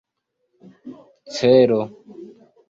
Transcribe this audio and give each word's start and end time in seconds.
celo 1.35 1.79